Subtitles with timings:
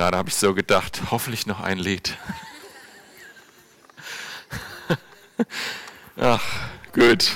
[0.00, 2.16] Gerade habe ich so gedacht, hoffentlich noch ein Lied.
[6.16, 6.42] Ach,
[6.94, 7.32] gut.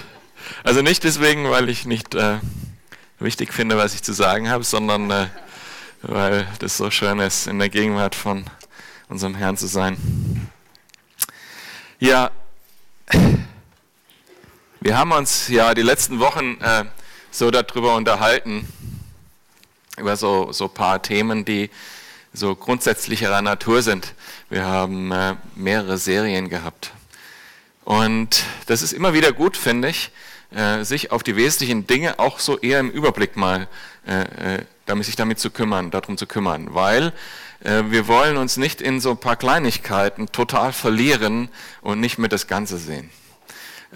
[0.62, 2.38] Also nicht deswegen, weil ich nicht äh,
[3.18, 5.26] wichtig finde, was ich zu sagen habe, sondern äh,
[6.00, 8.46] weil das so schön ist, in der Gegenwart von
[9.10, 10.48] unserem Herrn zu sein.
[11.98, 12.30] Ja,
[14.80, 16.86] wir haben uns ja die letzten Wochen äh,
[17.30, 18.66] so darüber unterhalten,
[19.98, 21.68] über so, so paar Themen, die
[22.34, 24.12] so grundsätzlicherer Natur sind.
[24.50, 26.92] Wir haben äh, mehrere Serien gehabt.
[27.84, 30.10] Und das ist immer wieder gut, finde ich,
[30.50, 33.68] äh, sich auf die wesentlichen Dinge auch so eher im Überblick mal,
[34.06, 37.14] äh, äh damit sich damit zu kümmern, darum zu kümmern, weil
[37.62, 41.48] wir wollen uns nicht in so ein paar Kleinigkeiten total verlieren
[41.80, 43.08] und nicht mehr das Ganze sehen.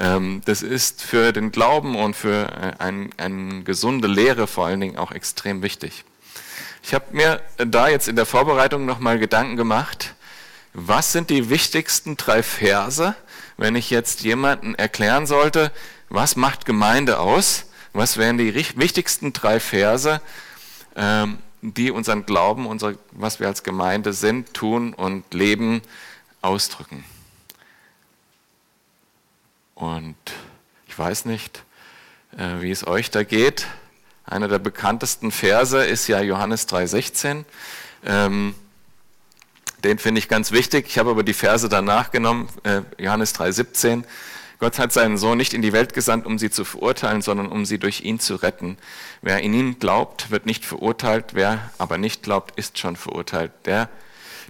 [0.00, 4.96] Ähm, das ist für den Glauben und für eine ein gesunde Lehre vor allen Dingen
[4.96, 6.06] auch extrem wichtig.
[6.88, 10.14] Ich habe mir da jetzt in der Vorbereitung nochmal Gedanken gemacht,
[10.72, 13.14] was sind die wichtigsten drei Verse,
[13.58, 15.70] wenn ich jetzt jemanden erklären sollte,
[16.08, 17.66] was macht Gemeinde aus?
[17.92, 20.22] Was wären die wichtigsten drei Verse,
[20.96, 25.82] ähm, die unseren Glauben, unser, was wir als Gemeinde sind, tun und leben,
[26.40, 27.04] ausdrücken?
[29.74, 30.16] Und
[30.86, 31.64] ich weiß nicht,
[32.38, 33.66] äh, wie es euch da geht.
[34.28, 37.44] Einer der bekanntesten Verse ist ja Johannes 3,16.
[38.04, 38.54] Ähm,
[39.84, 40.86] den finde ich ganz wichtig.
[40.86, 44.04] Ich habe aber die Verse danach genommen, äh, Johannes 3,17.
[44.58, 47.64] Gott hat seinen Sohn nicht in die Welt gesandt, um sie zu verurteilen, sondern um
[47.64, 48.76] sie durch ihn zu retten.
[49.22, 53.52] Wer in ihn glaubt, wird nicht verurteilt, wer aber nicht glaubt, ist schon verurteilt.
[53.64, 53.88] Der,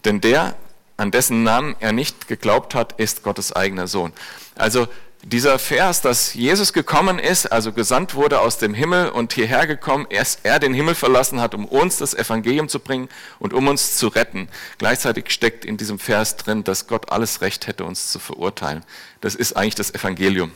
[0.04, 0.56] denn der,
[0.96, 4.12] an dessen Namen er nicht geglaubt hat, ist Gottes eigener Sohn.
[4.56, 4.88] Also
[5.22, 10.06] dieser Vers, dass Jesus gekommen ist, also gesandt wurde aus dem Himmel und hierher gekommen,
[10.10, 13.08] erst er den Himmel verlassen hat, um uns das Evangelium zu bringen
[13.38, 14.48] und um uns zu retten.
[14.78, 18.84] Gleichzeitig steckt in diesem Vers drin, dass Gott alles Recht hätte, uns zu verurteilen.
[19.20, 20.52] Das ist eigentlich das Evangelium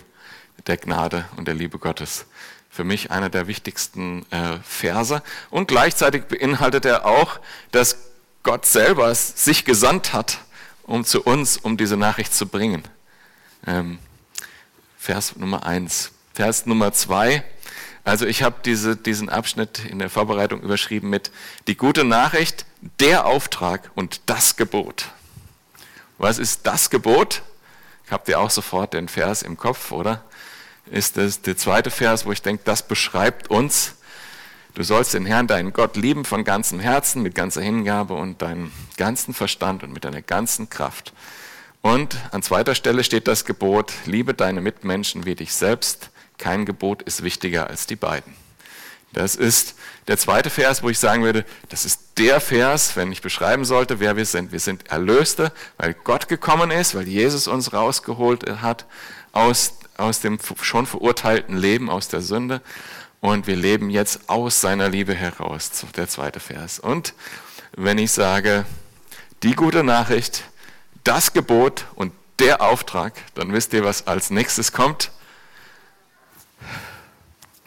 [0.66, 2.26] der Gnade und der Liebe Gottes.
[2.70, 5.22] Für mich einer der wichtigsten äh, Verse.
[5.50, 7.40] Und gleichzeitig beinhaltet er auch,
[7.72, 7.96] dass
[8.44, 10.38] Gott selber sich gesandt hat,
[10.84, 12.82] um zu uns, um diese Nachricht zu bringen.
[13.66, 13.98] Ähm,
[15.02, 16.12] Vers Nummer 1.
[16.32, 17.42] Vers Nummer 2.
[18.04, 21.32] Also ich habe diese, diesen Abschnitt in der Vorbereitung überschrieben mit
[21.66, 22.66] die gute Nachricht,
[23.00, 25.06] der Auftrag und das Gebot.
[26.18, 27.42] Was ist das Gebot?
[28.12, 30.22] Habt ihr auch sofort den Vers im Kopf, oder?
[30.86, 33.96] Ist das der zweite Vers, wo ich denke, das beschreibt uns.
[34.76, 38.70] Du sollst den Herrn, deinen Gott, lieben von ganzem Herzen, mit ganzer Hingabe und deinem
[38.98, 41.12] ganzen Verstand und mit deiner ganzen Kraft.
[41.82, 46.10] Und an zweiter Stelle steht das Gebot, liebe deine Mitmenschen wie dich selbst.
[46.38, 48.34] Kein Gebot ist wichtiger als die beiden.
[49.12, 49.74] Das ist
[50.08, 54.00] der zweite Vers, wo ich sagen würde, das ist der Vers, wenn ich beschreiben sollte,
[54.00, 54.52] wer wir sind.
[54.52, 58.86] Wir sind Erlöste, weil Gott gekommen ist, weil Jesus uns rausgeholt hat
[59.32, 62.62] aus, aus dem schon verurteilten Leben, aus der Sünde.
[63.20, 66.78] Und wir leben jetzt aus seiner Liebe heraus, der zweite Vers.
[66.78, 67.14] Und
[67.76, 68.64] wenn ich sage,
[69.42, 70.44] die gute Nachricht,
[71.04, 75.10] das Gebot und der Auftrag, dann wisst ihr, was als nächstes kommt.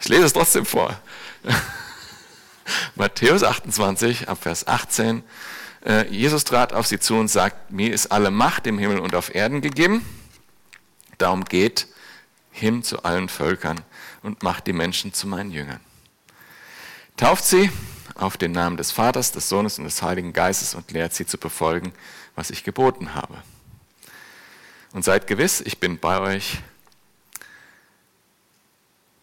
[0.00, 0.98] Ich lese es trotzdem vor.
[2.94, 5.22] Matthäus 28, ab Vers 18.
[5.84, 9.14] Äh, Jesus trat auf sie zu und sagt, mir ist alle Macht im Himmel und
[9.14, 10.04] auf Erden gegeben.
[11.18, 11.86] Darum geht
[12.50, 13.80] hin zu allen Völkern
[14.22, 15.80] und macht die Menschen zu meinen Jüngern.
[17.16, 17.70] Tauft sie
[18.14, 21.38] auf den Namen des Vaters, des Sohnes und des Heiligen Geistes und lehrt sie zu
[21.38, 21.92] befolgen,
[22.36, 23.42] was ich geboten habe.
[24.92, 26.58] Und seid gewiss, ich bin bei euch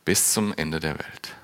[0.04, 1.36] bis zum Ende der Welt.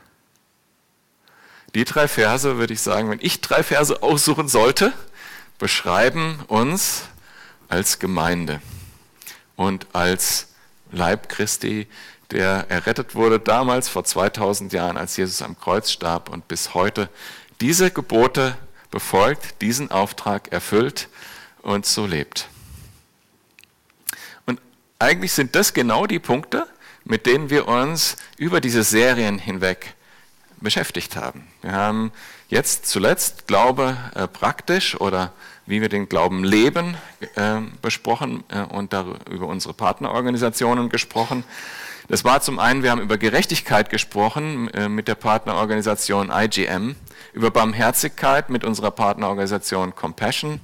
[1.76, 4.92] Die drei Verse, würde ich sagen, wenn ich drei Verse aussuchen sollte,
[5.60, 7.04] beschreiben uns
[7.70, 8.62] als Gemeinde
[9.56, 10.48] und als
[10.92, 11.88] Leib Christi,
[12.32, 17.10] der errettet wurde damals vor 2000 Jahren, als Jesus am Kreuz starb und bis heute
[17.62, 18.58] diese Gebote
[18.90, 21.10] befolgt, diesen Auftrag erfüllt
[21.62, 22.48] und so lebt.
[24.46, 24.62] Und
[25.00, 26.68] eigentlich sind das genau die Punkte,
[27.04, 29.96] mit denen wir uns über diese Serien hinweg
[30.62, 31.48] beschäftigt haben.
[31.62, 32.12] Wir haben
[32.50, 35.32] jetzt zuletzt Glaube äh, praktisch oder
[35.66, 36.98] wie wir den Glauben leben
[37.36, 41.44] äh, besprochen äh, und darüber über unsere Partnerorganisationen gesprochen.
[42.08, 46.96] Das war zum einen, wir haben über Gerechtigkeit gesprochen äh, mit der Partnerorganisation IGM,
[47.34, 50.60] über Barmherzigkeit mit unserer Partnerorganisation Compassion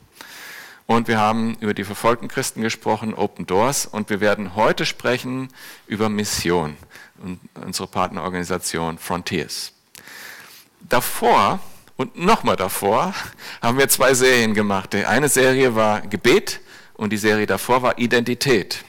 [0.88, 3.88] und wir haben über die verfolgten Christen gesprochen, Open Doors.
[3.88, 5.50] Und wir werden heute sprechen
[5.88, 6.78] über Mission
[7.24, 9.74] und unsere Partnerorganisation Frontiers.
[10.82, 11.60] Davor
[11.98, 13.14] Und nochmal davor
[13.62, 14.94] haben wir zwei Serien gemacht.
[14.94, 16.60] Die eine Serie war Gebet
[16.94, 18.84] und die Serie davor war Identität.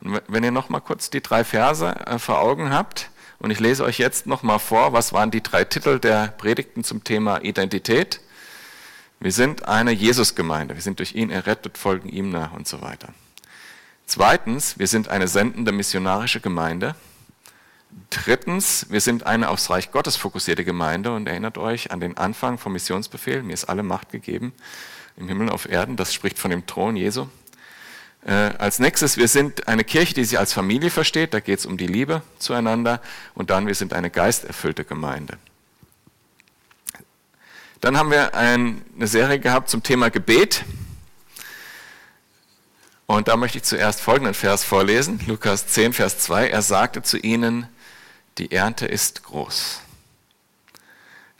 [0.00, 3.84] Und wenn ihr nochmal kurz die drei Verse äh, vor Augen habt, und ich lese
[3.84, 8.20] euch jetzt nochmal vor, was waren die drei Titel der Predigten zum Thema Identität.
[9.20, 13.14] Wir sind eine Jesusgemeinde, wir sind durch ihn errettet, folgen ihm nach und so weiter.
[14.06, 16.94] Zweitens, wir sind eine sendende missionarische Gemeinde.
[18.10, 22.58] Drittens, wir sind eine aufs Reich Gottes fokussierte Gemeinde und erinnert euch an den Anfang
[22.58, 24.52] vom Missionsbefehl, mir ist alle Macht gegeben
[25.16, 27.26] im Himmel und auf Erden, das spricht von dem Thron Jesu.
[28.24, 31.66] Äh, als nächstes, wir sind eine Kirche, die sich als Familie versteht, da geht es
[31.66, 33.00] um die Liebe zueinander
[33.34, 35.38] und dann, wir sind eine geisterfüllte Gemeinde.
[37.80, 40.64] Dann haben wir ein, eine Serie gehabt zum Thema Gebet.
[43.06, 46.48] Und da möchte ich zuerst folgenden Vers vorlesen, Lukas 10, Vers 2.
[46.48, 47.68] Er sagte zu ihnen,
[48.38, 49.80] die Ernte ist groß,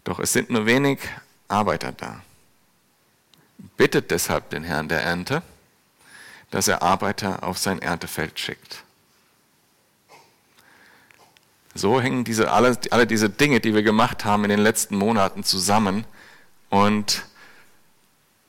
[0.05, 1.01] doch es sind nur wenig
[1.49, 2.23] Arbeiter da.
[3.77, 5.43] Bittet deshalb den Herrn der Ernte,
[6.51, 8.85] dass er Arbeiter auf sein Erntefeld schickt.
[11.75, 15.45] So hängen diese, alle, alle diese Dinge, die wir gemacht haben in den letzten Monaten
[15.45, 16.07] zusammen.
[16.71, 17.25] Und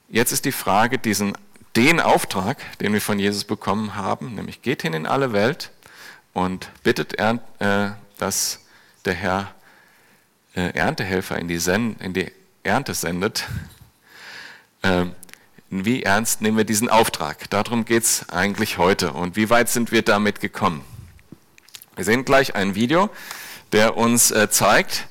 [0.09, 1.37] jetzt ist die Frage, diesen,
[1.75, 5.71] den Auftrag, den wir von Jesus bekommen haben, nämlich geht hin in alle Welt
[6.33, 7.37] und bittet, äh,
[8.17, 8.59] dass
[9.05, 9.53] der Herr
[10.55, 12.31] äh, Erntehelfer in die, Sen in die
[12.63, 13.45] Ernte sendet.
[14.83, 15.15] Ähm,
[15.69, 17.49] wie ernst nehmen wir diesen Auftrag?
[17.49, 19.11] Darum geht es eigentlich heute.
[19.11, 20.83] Und wie weit sind wir damit gekommen?
[21.95, 23.09] Wir sehen gleich ein Video,
[23.73, 25.07] der uns äh, zeigt,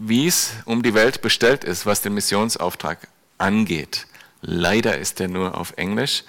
[0.00, 4.06] wie es um die Welt bestellt ist, was den Missionsauftrag angeht.
[4.40, 6.24] Leider ist er nur auf Englisch,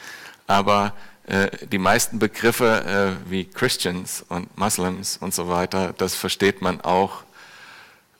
[0.47, 0.93] aber
[1.25, 6.81] äh, die meisten Begriffe äh, wie Christians und Muslims und so weiter, das versteht man
[6.81, 7.23] auch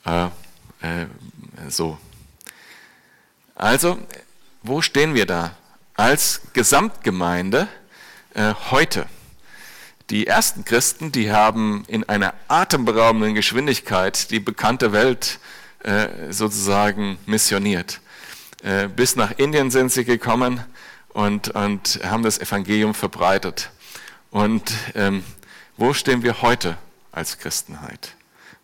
[0.05, 1.07] äh, äh,
[1.67, 1.97] so.
[3.55, 3.99] Also
[4.61, 5.55] wo stehen wir da
[5.95, 7.67] als Gesamtgemeinde
[8.33, 9.05] äh, heute?
[10.09, 15.39] Die ersten Christen, die haben in einer atemberaubenden Geschwindigkeit die bekannte Welt
[15.83, 18.01] äh, sozusagen missioniert.
[18.63, 20.63] Äh, bis nach Indien sind sie gekommen
[21.09, 23.71] und, und haben das Evangelium verbreitet.
[24.31, 25.23] Und ähm,
[25.77, 26.77] wo stehen wir heute
[27.11, 28.15] als Christenheit?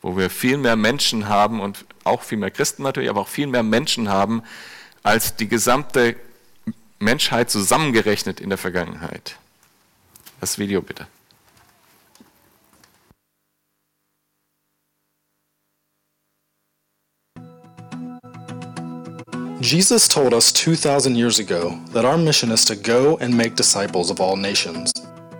[0.01, 3.47] Wo wir viel mehr Menschen haben und auch viel mehr Christen natürlich, aber auch viel
[3.47, 4.43] mehr Menschen haben,
[5.03, 6.15] als die gesamte
[6.99, 9.37] Menschheit zusammengerechnet in der Vergangenheit.
[10.41, 11.07] Das Video bitte.
[19.61, 24.09] Jesus told us 2,000 years ago that our mission is to go and make disciples
[24.09, 24.93] of all nations.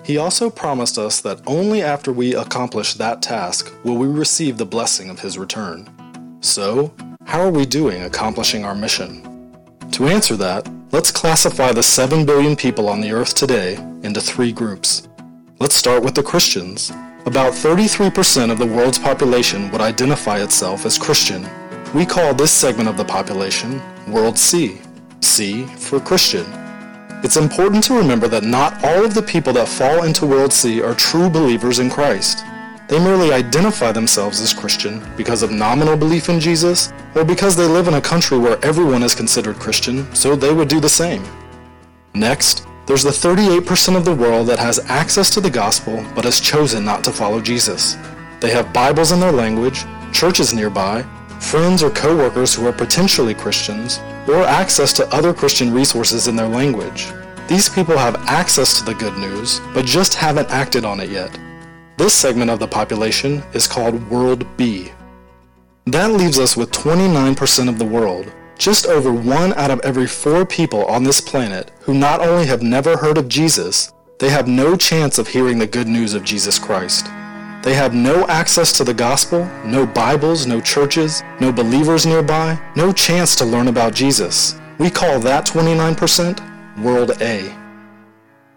[0.03, 4.65] He also promised us that only after we accomplish that task will we receive the
[4.65, 5.87] blessing of His return.
[6.41, 6.93] So,
[7.23, 9.55] how are we doing accomplishing our mission?
[9.91, 14.51] To answer that, let's classify the 7 billion people on the earth today into three
[14.51, 15.07] groups.
[15.59, 16.91] Let's start with the Christians.
[17.25, 21.47] About 33% of the world's population would identify itself as Christian.
[21.91, 24.79] We call this segment of the population World C,
[25.21, 26.45] C for Christian.
[27.23, 30.83] It's important to remember that not all of the people that fall into World C
[30.83, 32.45] are true believers in Christ.
[32.87, 37.65] They merely identify themselves as Christian because of nominal belief in Jesus or because they
[37.65, 41.23] live in a country where everyone is considered Christian, so they would do the same.
[42.13, 46.39] Next, there's the 38% of the world that has access to the gospel but has
[46.39, 47.97] chosen not to follow Jesus.
[48.41, 51.03] They have Bibles in their language, churches nearby,
[51.39, 56.47] friends or coworkers who are potentially Christians, or access to other Christian resources in their
[56.47, 57.07] language.
[57.47, 61.37] These people have access to the good news, but just haven't acted on it yet.
[61.97, 64.91] This segment of the population is called World B.
[65.85, 70.45] That leaves us with 29% of the world, just over one out of every four
[70.45, 74.75] people on this planet who not only have never heard of Jesus, they have no
[74.75, 77.07] chance of hearing the good news of Jesus Christ.
[77.61, 82.93] They have no access to the gospel, no Bibles, no churches, no believers nearby, no
[82.93, 84.57] chance to learn about Jesus.
[84.77, 87.53] We call that 29% World A.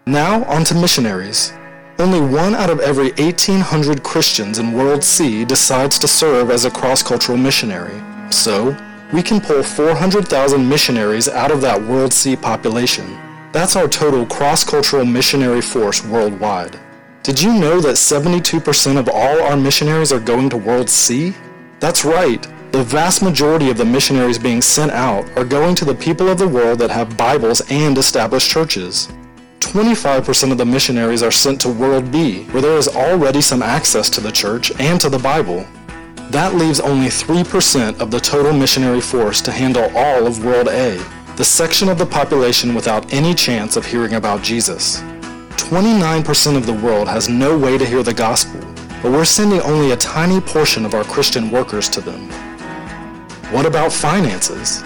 [0.05, 1.51] Now on to missionaries.
[1.99, 6.71] Only one out of every 1,800 Christians in World C decides to serve as a
[6.71, 8.01] cross-cultural missionary.
[8.31, 8.75] So,
[9.11, 13.19] we can pull 400,000 missionaries out of that World C population.
[13.51, 16.79] That's our total cross-cultural missionary force worldwide.
[17.23, 21.33] Did you know that 72% of all our missionaries are going to World C?
[21.79, 22.45] That's right.
[22.73, 26.37] The vast majority of the missionaries being sent out are going to the people of
[26.37, 29.07] the world that have Bibles and established churches.
[29.61, 34.09] 25% of the missionaries are sent to World B, where there is already some access
[34.09, 35.65] to the church and to the Bible.
[36.29, 41.01] That leaves only 3% of the total missionary force to handle all of World A,
[41.37, 45.01] the section of the population without any chance of hearing about Jesus.
[45.63, 48.59] 29% of the world has no way to hear the gospel,
[49.01, 52.29] but we're sending only a tiny portion of our Christian workers to them.
[53.49, 54.83] What about finances?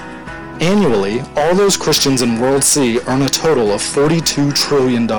[0.62, 5.10] Annually, all those Christians in World C earn a total of $42 trillion.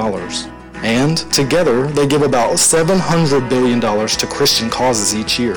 [0.85, 5.55] And together, they give about $700 billion to Christian causes each year.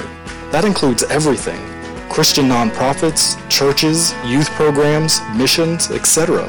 [0.50, 1.62] That includes everything
[2.10, 6.48] Christian nonprofits, churches, youth programs, missions, etc.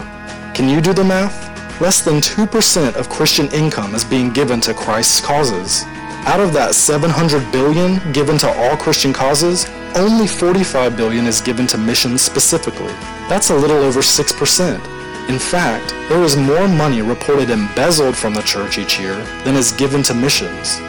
[0.54, 1.51] Can you do the math?
[1.80, 5.84] Less than 2% of Christian income is being given to Christ's causes.
[6.24, 11.66] Out of that 700 billion given to all Christian causes, only 45 billion is given
[11.68, 12.92] to missions specifically.
[13.28, 15.28] That's a little over 6%.
[15.28, 19.72] In fact, there is more money reported embezzled from the church each year than is
[19.72, 20.80] given to missions.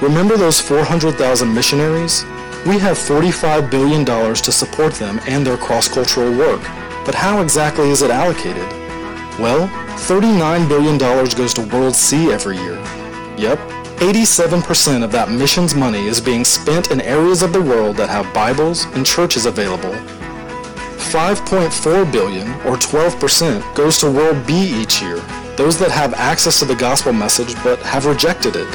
[0.00, 2.24] Remember those 400,000 missionaries?
[2.66, 6.62] We have $45 billion to support them and their cross-cultural work.
[7.04, 8.83] But how exactly is it allocated?
[9.38, 9.66] Well,
[10.06, 12.76] $39 billion goes to World C every year.
[13.36, 13.58] Yep,
[13.98, 18.32] 87% of that missions money is being spent in areas of the world that have
[18.32, 19.92] Bibles and churches available.
[21.14, 25.16] 5.4 billion, or 12%, goes to World B each year,
[25.56, 28.70] those that have access to the gospel message but have rejected it.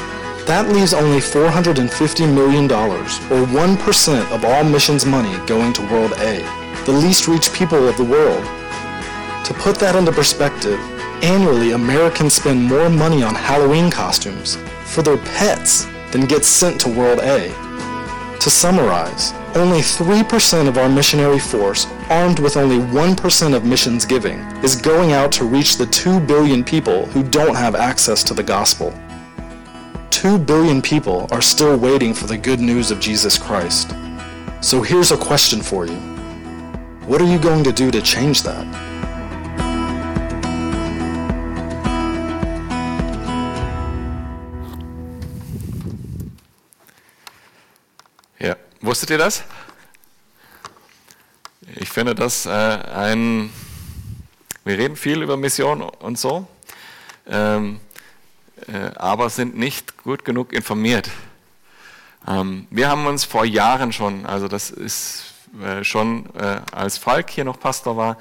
[0.46, 6.40] That leaves only $450 million, or 1% of all missions money going to World A,
[6.86, 8.44] the least reached people of the world.
[9.50, 10.80] To put that into perspective,
[11.24, 16.90] annually Americans spend more money on Halloween costumes for their pets than gets sent to
[16.90, 17.50] World A.
[18.42, 24.38] To summarize, only 3% of our missionary force, armed with only 1% of missions giving,
[24.64, 28.44] is going out to reach the 2 billion people who don't have access to the
[28.44, 28.94] gospel.
[30.12, 33.96] 2 billion people are still waiting for the good news of Jesus Christ.
[34.62, 35.98] So here's a question for you.
[37.08, 38.89] What are you going to do to change that?
[48.82, 49.44] Wusstet ihr das?
[51.76, 53.52] Ich finde das äh, ein,
[54.64, 56.48] wir reden viel über Mission und so,
[57.28, 57.80] ähm,
[58.68, 61.10] äh, aber sind nicht gut genug informiert.
[62.28, 67.30] Ähm, wir haben uns vor Jahren schon, also das ist äh, schon äh, als Falk
[67.30, 68.18] hier noch Pastor war,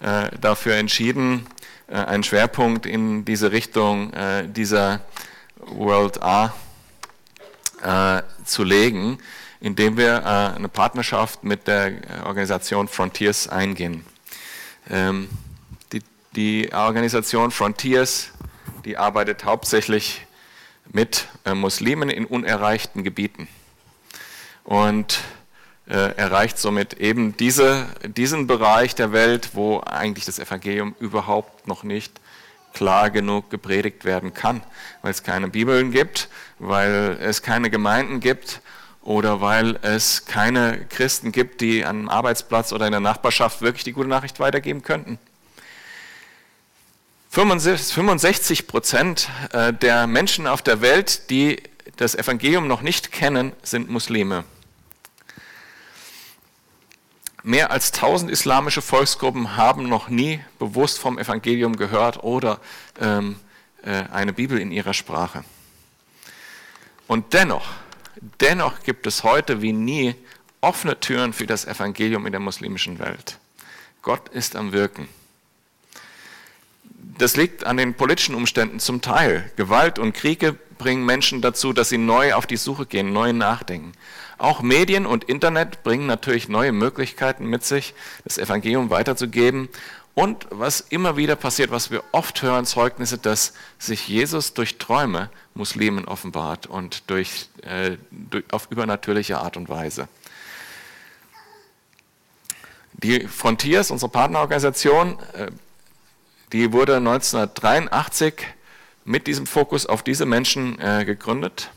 [0.00, 1.46] äh, dafür entschieden,
[1.86, 4.12] äh, einen Schwerpunkt in diese Richtung
[4.48, 5.00] dieser
[5.56, 6.52] World A
[8.44, 9.18] zu legen
[9.60, 14.04] indem wir äh, eine Partnerschaft mit der äh, Organisation Frontiers eingehen.
[14.88, 15.28] Ähm,
[15.92, 16.02] die,
[16.34, 18.30] die, Organisation Frontiers,
[18.84, 20.26] die arbeitet hauptsächlich
[20.90, 23.48] mit äh, Muslimen in unerreichten Gebieten
[24.64, 25.20] und
[25.86, 32.20] erreicht somit eben diese, diesen Bereich der Welt, wo eigentlich das Evangelium überhaupt noch nicht
[32.72, 34.62] klar genug gepredigt werden kann,
[35.02, 36.28] weil es keine Bibeln gibt,
[36.60, 38.60] weil es keine Gemeinden gibt
[39.02, 43.92] oder weil es keine Christen gibt, die am Arbeitsplatz oder in der Nachbarschaft wirklich die
[43.92, 45.18] gute Nachricht weitergeben könnten.
[47.30, 51.62] 65 Prozent äh, der Menschen auf der Welt, die
[51.96, 54.44] das Evangelium noch nicht kennen, sind Muslime.
[57.42, 62.60] Mehr als 1000 islamische Volksgruppen haben noch nie bewusst vom Evangelium gehört oder
[63.00, 63.36] ähm,
[63.82, 65.44] äh, eine Bibel in ihrer Sprache.
[67.06, 67.64] Und dennoch
[68.40, 70.14] Dennoch gibt es heute wie nie
[70.60, 73.38] offene Türen für das Evangelium in der muslimischen Welt.
[74.02, 75.08] Gott ist am Wirken.
[77.18, 79.50] Das liegt an den politischen Umständen zum Teil.
[79.56, 83.92] Gewalt und Kriege bringen Menschen dazu, dass sie neu auf die Suche gehen, neu nachdenken.
[84.38, 89.68] Auch Medien und Internet bringen natürlich neue Möglichkeiten mit sich, das Evangelium weiterzugeben
[90.14, 95.30] und was immer wieder passiert, was wir oft hören, Zeugnisse, dass sich Jesus durch Träume
[95.54, 100.08] Muslimen offenbart und durch, äh, durch, auf übernatürliche Art und Weise.
[102.92, 105.50] Die Frontiers, unsere Partnerorganisation, äh,
[106.52, 108.46] die wurde 1983
[109.04, 111.70] mit diesem Fokus auf diese Menschen äh, gegründet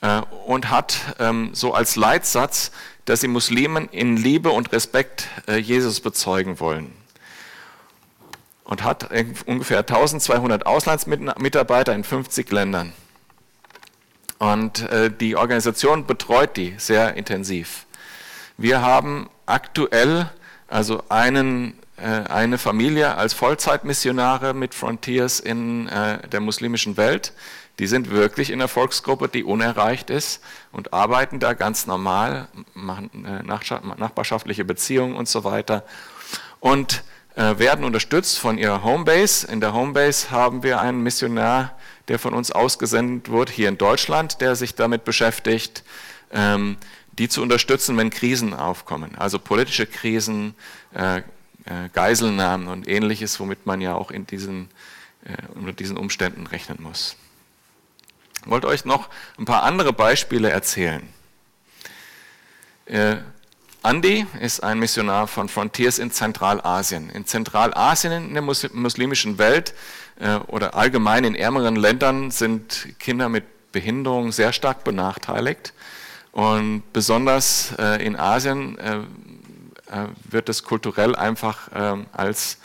[0.00, 2.72] äh, und hat ähm, so als Leitsatz,
[3.04, 7.05] dass sie Muslimen in Liebe und Respekt Jesus bezeugen wollen
[8.66, 9.08] und hat
[9.46, 12.92] ungefähr 1200 Auslandsmitarbeiter in 50 Ländern.
[14.38, 17.86] Und äh, die Organisation betreut die sehr intensiv.
[18.58, 20.30] Wir haben aktuell
[20.68, 27.32] also einen, äh, eine Familie als Vollzeitmissionare mit Frontiers in äh, der muslimischen Welt.
[27.78, 30.42] Die sind wirklich in der Volksgruppe, die unerreicht ist
[30.72, 33.10] und arbeiten da ganz normal, machen
[33.44, 35.84] nachbarschaftliche Beziehungen und so weiter
[36.60, 37.04] und
[37.36, 39.46] werden unterstützt von ihrer Homebase.
[39.46, 41.76] In der Homebase haben wir einen Missionar,
[42.08, 45.84] der von uns ausgesendet wird, hier in Deutschland, der sich damit beschäftigt,
[46.32, 46.78] ähm,
[47.18, 50.54] die zu unterstützen, wenn Krisen aufkommen, also politische Krisen,
[50.94, 51.22] äh,
[51.92, 54.68] Geiselnahmen und ähnliches, womit man ja auch in diesen,
[55.54, 57.16] unter diesen Umständen rechnen muss.
[58.44, 61.02] Ich wollte euch noch ein paar andere Beispiele erzählen.
[63.86, 67.08] Andi ist ein Missionar von Frontiers in Zentralasien.
[67.10, 69.74] In Zentralasien, in der muslimischen Welt
[70.18, 75.72] äh, oder allgemein in ärmeren Ländern sind Kinder mit Behinderung sehr stark benachteiligt.
[76.32, 78.98] Und besonders äh, in Asien äh,
[80.24, 82.58] wird es kulturell einfach ähm, als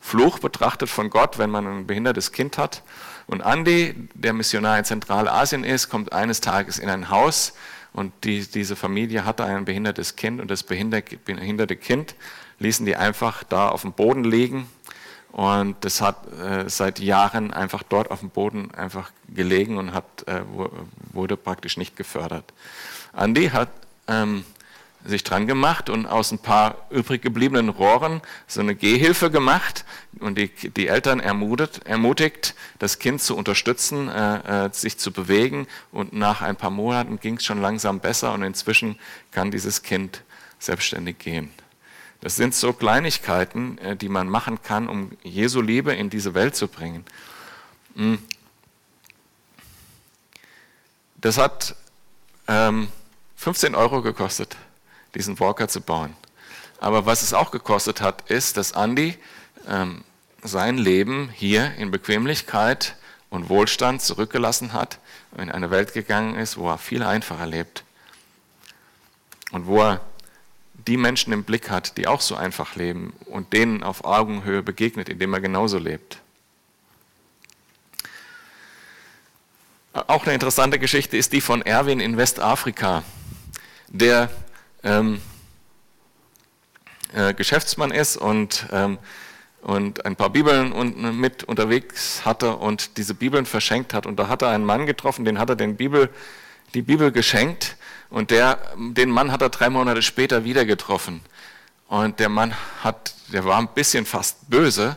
[0.00, 2.82] Fluch betrachtet von Gott, wenn man ein behindertes Kind hat.
[3.28, 7.52] Und Andi, der Missionar in Zentralasien ist, kommt eines Tages in ein Haus
[7.94, 12.14] und die, diese Familie hatte ein behindertes Kind und das behinderte Kind
[12.58, 14.68] ließen die einfach da auf dem Boden liegen
[15.34, 20.04] und das hat äh, seit Jahren einfach dort auf dem Boden einfach gelegen und hat,
[20.26, 20.42] äh,
[21.12, 22.52] wurde praktisch nicht gefördert.
[23.12, 23.70] Andi hat
[24.06, 24.44] ähm,
[25.04, 29.84] sich dran gemacht und aus ein paar übrig gebliebenen Rohren so eine Gehhilfe gemacht
[30.20, 35.66] und die, die Eltern ermutigt, ermutigt, das Kind zu unterstützen, äh, äh, sich zu bewegen
[35.92, 38.98] und nach ein paar Monaten ging es schon langsam besser und inzwischen
[39.30, 40.22] kann dieses Kind
[40.58, 41.50] selbstständig gehen.
[42.20, 46.56] Das sind so Kleinigkeiten, äh, die man machen kann, um Jesu Liebe in diese Welt
[46.56, 47.04] zu bringen.
[47.96, 48.18] Hm.
[51.16, 51.76] Das hat
[52.48, 52.88] ähm,
[53.36, 54.56] 15 Euro gekostet
[55.14, 56.14] diesen Walker zu bauen.
[56.78, 59.16] Aber was es auch gekostet hat, ist, dass Andy
[59.68, 60.04] ähm,
[60.42, 62.96] sein Leben hier in Bequemlichkeit
[63.30, 64.98] und Wohlstand zurückgelassen hat,
[65.38, 67.84] in eine Welt gegangen ist, wo er viel einfacher lebt
[69.50, 70.00] und wo er
[70.86, 75.08] die Menschen im Blick hat, die auch so einfach leben und denen auf Augenhöhe begegnet,
[75.08, 76.18] indem er genauso lebt.
[79.92, 83.04] Auch eine interessante Geschichte ist die von Erwin in Westafrika,
[83.88, 84.28] der
[84.84, 85.20] ähm,
[87.14, 88.98] äh, Geschäftsmann ist und, ähm,
[89.62, 94.06] und ein paar Bibeln und, äh, mit unterwegs hatte und diese Bibeln verschenkt hat.
[94.06, 96.10] Und da hat er einen Mann getroffen, den hat er den Bibel,
[96.74, 97.76] die Bibel geschenkt
[98.10, 101.20] und der, den Mann hat er drei Monate später wieder getroffen.
[101.88, 104.96] Und der Mann hat, der war ein bisschen fast böse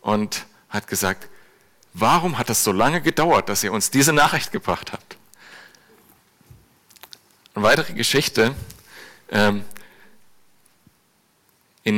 [0.00, 1.28] und hat gesagt,
[1.94, 5.16] warum hat das so lange gedauert, dass ihr uns diese Nachricht gebracht habt?
[7.54, 8.54] Eine weitere Geschichte
[9.30, 9.64] in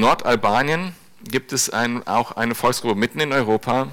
[0.00, 3.88] Nordalbanien gibt es ein, auch eine Volksgruppe mitten in Europa,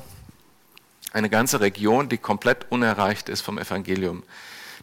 [1.14, 4.24] eine ganze Region, die komplett unerreicht ist vom Evangelium.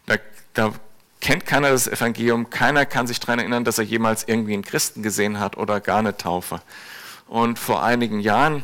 [0.05, 0.15] Da,
[0.53, 0.73] da
[1.21, 5.01] kennt keiner das Evangelium, keiner kann sich daran erinnern, dass er jemals irgendwie einen Christen
[5.03, 6.61] gesehen hat oder gar eine Taufe.
[7.27, 8.63] Und vor einigen Jahren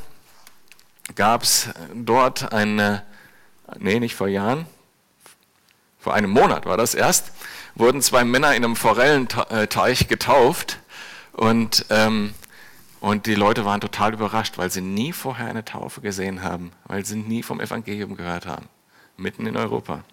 [1.15, 3.04] gab es dort eine,
[3.80, 4.67] nee, nicht vor Jahren,
[6.01, 7.31] vor einem Monat war das erst,
[7.75, 10.79] wurden zwei Männer in einem Forellenteich getauft
[11.31, 12.33] und, ähm,
[12.99, 17.05] und die Leute waren total überrascht, weil sie nie vorher eine Taufe gesehen haben, weil
[17.05, 18.67] sie nie vom Evangelium gehört haben,
[19.15, 20.03] mitten in Europa.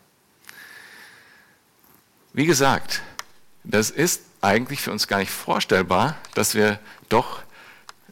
[2.35, 3.03] Wie gesagt,
[3.65, 7.41] das ist eigentlich für uns gar nicht vorstellbar, dass wir doch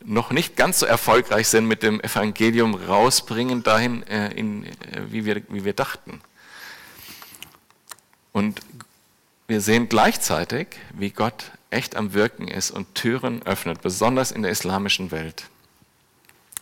[0.05, 4.71] noch nicht ganz so erfolgreich sind mit dem Evangelium rausbringen dahin, äh, in, äh,
[5.11, 6.21] wie, wir, wie wir dachten.
[8.37, 8.61] Und
[9.49, 14.51] wir sehen gleichzeitig, wie Gott echt am Wirken ist und Türen öffnet, besonders in der
[14.51, 15.47] islamischen Welt.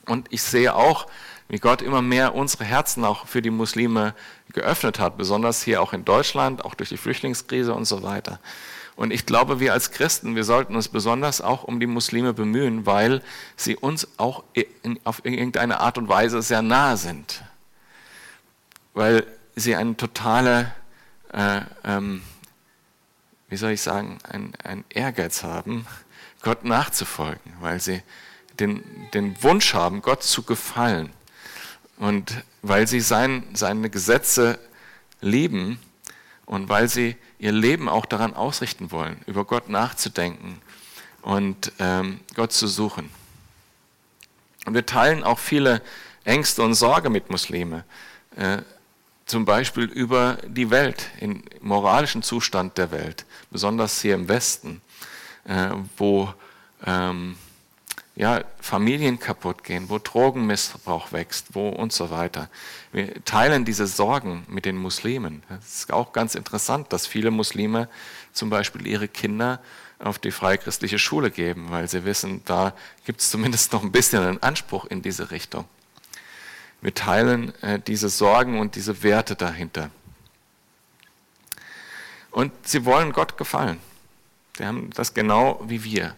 [0.07, 1.09] Und ich sehe auch,
[1.49, 4.15] wie Gott immer mehr unsere Herzen auch für die Muslime
[4.53, 8.39] geöffnet hat, besonders hier auch in Deutschland, auch durch die Flüchtlingskrise und so weiter.
[8.95, 12.87] Und ich glaube, wir als Christen, wir sollten uns besonders auch um die Muslime bemühen,
[12.87, 13.21] weil
[13.57, 17.43] sie uns auch in, auf irgendeine Art und Weise sehr nahe sind.
[18.93, 20.73] Weil sie eine totale
[21.35, 22.23] äh, ähm,
[23.49, 25.87] wie soll ich sagen, ein, Ehrgeiz haben,
[26.43, 28.03] Gott nachzufolgen, weil sie
[28.59, 31.11] den, den Wunsch haben, Gott zu gefallen.
[31.99, 34.59] Und weil sie sein, seine Gesetze
[35.21, 35.79] lieben
[36.47, 40.61] und weil sie ihr Leben auch daran ausrichten wollen, über Gott nachzudenken
[41.23, 43.11] und ähm, Gott zu suchen.
[44.67, 45.83] Und wir teilen auch viele
[46.25, 47.85] Ängste und Sorge mit Muslime.
[48.37, 48.63] Äh,
[49.27, 54.81] zum Beispiel über die Welt, den moralischen Zustand der Welt, besonders hier im Westen,
[55.45, 56.33] äh, wo
[56.87, 57.37] ähm,
[58.17, 62.49] ja, Familien kaputt gehen, wo Drogenmissbrauch wächst, wo und so weiter.
[62.93, 65.43] Wir teilen diese Sorgen mit den Muslimen.
[65.61, 67.89] Es ist auch ganz interessant, dass viele Muslime
[68.33, 69.61] zum Beispiel ihre Kinder
[69.99, 74.23] auf die freichristliche Schule geben, weil sie wissen, da gibt es zumindest noch ein bisschen
[74.23, 75.65] einen Anspruch in diese Richtung.
[76.85, 79.89] Wir teilen äh, diese Sorgen und diese Werte dahinter.
[82.31, 83.79] Und sie wollen Gott gefallen.
[84.59, 86.15] Sie haben das genau wie wir.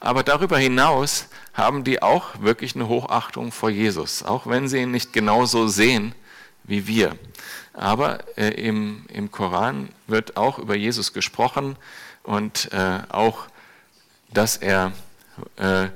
[0.00, 4.90] Aber darüber hinaus haben die auch wirklich eine Hochachtung vor Jesus, auch wenn sie ihn
[4.90, 6.14] nicht genauso sehen
[6.64, 7.18] wie wir.
[7.74, 11.76] Aber äh, im, im Koran wird auch über Jesus gesprochen
[12.22, 13.48] und äh, auch,
[14.32, 14.92] dass er
[15.56, 15.88] äh,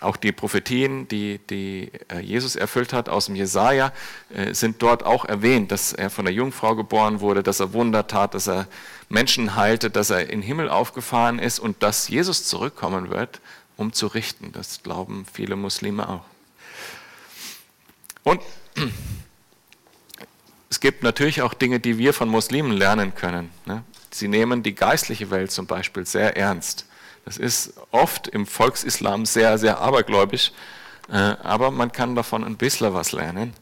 [0.00, 3.92] auch die Prophetien, die, die äh, Jesus erfüllt hat aus dem Jesaja,
[4.34, 8.06] äh, sind dort auch erwähnt, dass er von der Jungfrau geboren wurde, dass er Wunder
[8.06, 8.66] tat, dass er
[9.08, 13.40] Menschen heilte, dass er in den Himmel aufgefahren ist und dass Jesus zurückkommen wird,
[13.76, 14.52] um zu richten.
[14.52, 16.24] Das glauben viele Muslime auch.
[18.22, 18.40] Und
[20.70, 23.50] es gibt natürlich auch Dinge, die wir von Muslimen lernen können.
[23.66, 23.84] Ne?
[24.10, 26.86] Sie nehmen die geistliche Welt zum Beispiel sehr ernst.
[27.24, 30.52] Das ist oft im Volksislam sehr, sehr abergläubisch,
[31.08, 33.54] äh, aber man kann davon ein bisschen was lernen.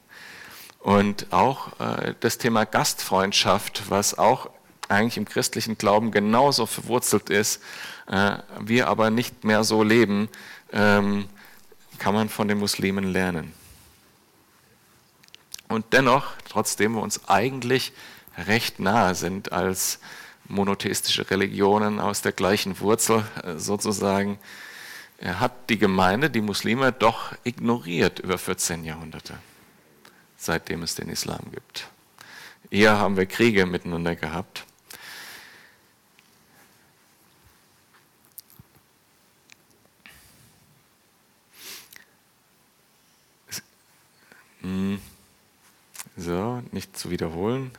[0.78, 4.48] Und auch äh, das Thema Gastfreundschaft, was auch
[4.88, 7.62] eigentlich im christlichen Glauben genauso verwurzelt ist,
[8.08, 10.28] äh, wir aber nicht mehr so leben,
[10.72, 11.28] ähm,
[11.98, 13.52] kann man von den Muslimen lernen.
[15.68, 17.92] Und dennoch, trotzdem wir uns eigentlich
[18.36, 20.00] recht nahe sind als
[20.50, 24.38] monotheistische Religionen aus der gleichen Wurzel äh, sozusagen,
[25.22, 29.38] hat die Gemeinde die Muslime doch ignoriert über 14 Jahrhunderte,
[30.38, 31.88] seitdem es den Islam gibt.
[32.70, 34.64] Eher haben wir Kriege miteinander gehabt.
[44.62, 45.00] Hm.
[46.16, 47.72] So, nicht zu wiederholen.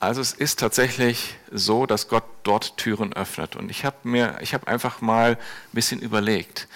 [0.00, 3.54] Also es ist tatsächlich so, dass Gott dort Türen öffnet.
[3.54, 5.38] Und ich habe mir, ich habe einfach mal ein
[5.72, 6.68] bisschen überlegt,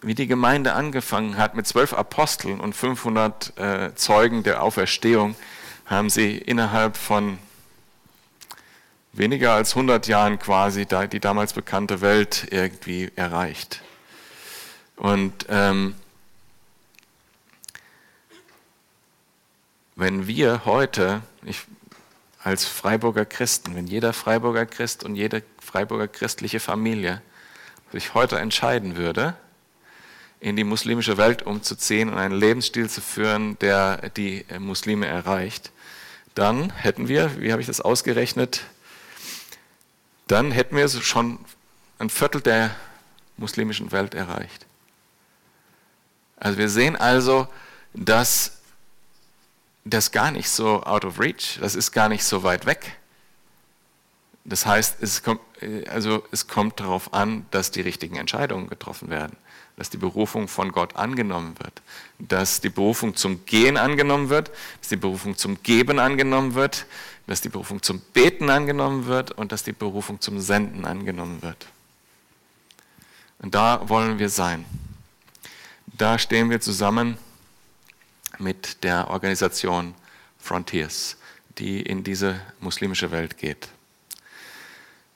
[0.00, 5.34] wie die Gemeinde angefangen hat mit zwölf Aposteln und 500 äh, Zeugen der Auferstehung,
[5.86, 7.38] haben sie innerhalb von
[9.12, 13.82] weniger als 100 Jahren quasi die damals bekannte Welt irgendwie erreicht.
[14.94, 15.96] Und ähm,
[19.96, 21.64] wenn wir heute, ich,
[22.48, 27.20] als Freiburger Christen, wenn jeder Freiburger Christ und jede Freiburger christliche Familie
[27.92, 29.36] sich heute entscheiden würde,
[30.40, 35.72] in die muslimische Welt umzuziehen und einen Lebensstil zu führen, der die Muslime erreicht,
[36.34, 38.62] dann hätten wir, wie habe ich das ausgerechnet,
[40.26, 41.40] dann hätten wir schon
[41.98, 42.74] ein Viertel der
[43.36, 44.64] muslimischen Welt erreicht.
[46.38, 47.46] Also wir sehen also,
[47.92, 48.57] dass
[49.84, 52.96] das gar nicht so out of reach, das ist gar nicht so weit weg.
[54.44, 55.40] Das heißt, es kommt,
[55.88, 59.36] also es kommt darauf an, dass die richtigen Entscheidungen getroffen werden,
[59.76, 61.82] dass die Berufung von Gott angenommen wird,
[62.18, 66.86] dass die Berufung zum Gehen angenommen wird, dass die Berufung zum Geben angenommen wird,
[67.26, 71.66] dass die Berufung zum Beten angenommen wird und dass die Berufung zum Senden angenommen wird.
[73.40, 74.64] Und da wollen wir sein.
[75.86, 77.18] Da stehen wir zusammen
[78.38, 79.94] mit der Organisation
[80.38, 81.16] Frontiers,
[81.58, 83.68] die in diese muslimische Welt geht.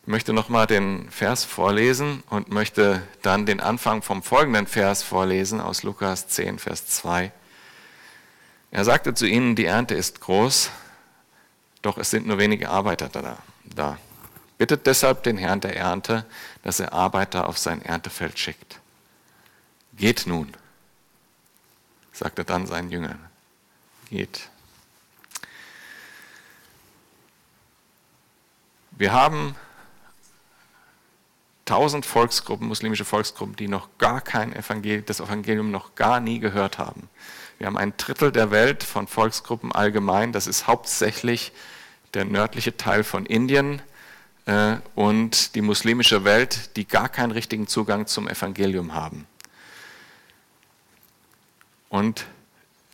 [0.03, 5.61] Ich möchte nochmal den Vers vorlesen und möchte dann den Anfang vom folgenden Vers vorlesen
[5.61, 7.31] aus Lukas 10, Vers 2.
[8.73, 10.71] Er sagte zu ihnen, die Ernte ist groß,
[11.83, 13.09] doch es sind nur wenige Arbeiter
[13.77, 13.99] da.
[14.59, 16.25] Bittet deshalb den Herrn der Ernte,
[16.63, 18.81] dass er Arbeiter auf sein Erntefeld schickt.
[19.97, 20.53] Geht nun
[22.13, 23.19] sagte dann seinen Jüngern,
[24.11, 24.49] geht.
[28.93, 29.57] Wir haben
[31.65, 36.79] tausend Volksgruppen, muslimische Volksgruppen, die noch gar kein Evangelium, das Evangelium noch gar nie gehört
[36.79, 37.09] haben.
[37.59, 41.53] Wir haben ein Drittel der Welt von Volksgruppen allgemein, das ist hauptsächlich
[42.15, 43.81] der nördliche Teil von Indien
[44.47, 49.27] äh, und die muslimische Welt, die gar keinen richtigen Zugang zum Evangelium haben.
[51.93, 52.25] Und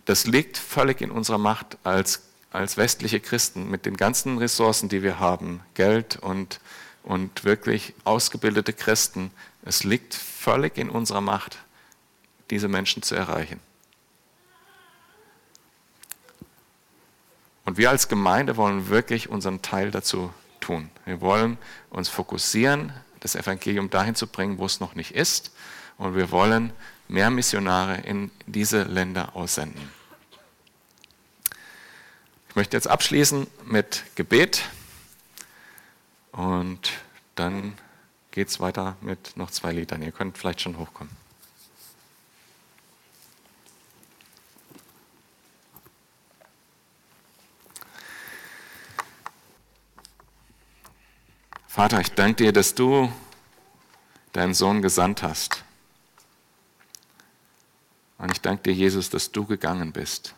[0.07, 5.05] das liegt völlig in unserer Macht als, als westliche Christen mit den ganzen Ressourcen, die
[5.05, 6.59] wir haben, Geld und,
[7.05, 9.31] und wirklich ausgebildete Christen.
[9.63, 11.59] Es liegt völlig in unserer Macht,
[12.51, 13.61] diese Menschen zu erreichen.
[17.67, 20.91] Und wir als Gemeinde wollen wirklich unseren Teil dazu tun.
[21.05, 21.57] Wir wollen
[21.91, 25.53] uns fokussieren, das Evangelium dahin zu bringen, wo es noch nicht ist.
[25.99, 26.73] Und wir wollen
[27.09, 29.91] mehr Missionare in diese Länder aussenden.
[32.49, 34.65] Ich möchte jetzt abschließen mit Gebet
[36.33, 36.93] und
[37.35, 37.75] dann
[38.31, 40.03] geht es weiter mit noch zwei Liedern.
[40.03, 41.17] Ihr könnt vielleicht schon hochkommen.
[51.69, 53.13] Vater, ich danke dir, dass du
[54.33, 55.63] deinen Sohn gesandt hast.
[58.19, 60.35] Und ich danke dir, Jesus, dass du gegangen bist.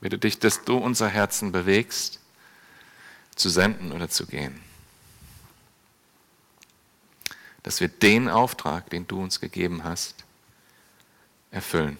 [0.00, 2.20] Bitte dich, dass du unser Herzen bewegst,
[3.34, 4.60] zu senden oder zu gehen.
[7.62, 10.24] Dass wir den Auftrag, den du uns gegeben hast,
[11.50, 11.96] erfüllen.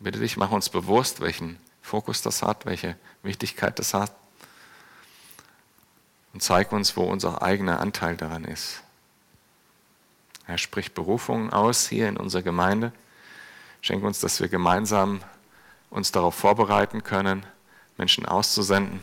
[0.00, 4.14] Bitte dich, mach uns bewusst, welchen Fokus das hat, welche Wichtigkeit das hat
[6.32, 8.82] und zeig uns, wo unser eigener Anteil daran ist.
[10.48, 12.90] Er spricht Berufungen aus hier in unserer Gemeinde.
[13.82, 15.20] Schenk uns, dass wir gemeinsam
[15.90, 17.44] uns darauf vorbereiten können,
[17.98, 19.00] Menschen auszusenden.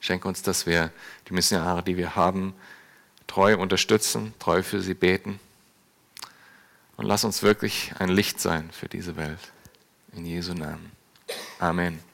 [0.00, 0.90] Schenk uns, dass wir
[1.28, 2.54] die Missionare, die wir haben,
[3.26, 5.38] treu unterstützen, treu für sie beten.
[6.96, 9.52] Und lass uns wirklich ein Licht sein für diese Welt.
[10.12, 10.90] In Jesu Namen.
[11.58, 12.13] Amen.